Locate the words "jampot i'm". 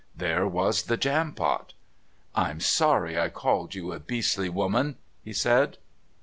0.97-2.59